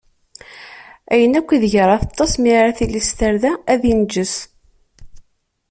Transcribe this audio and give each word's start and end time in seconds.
Ayen 1.13 1.37
akk 1.39 1.49
ideg 1.55 1.73
ara 1.83 2.01
teṭṭeṣ 2.03 2.33
mi 2.41 2.51
ara 2.59 2.77
tili 2.77 3.01
s 3.07 3.09
tarda, 3.17 3.51
ad 3.71 3.81
inǧes. 3.91 4.35